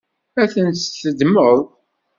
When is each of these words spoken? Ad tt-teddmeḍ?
Ad 0.41 0.47
tt-teddmeḍ? 0.75 1.59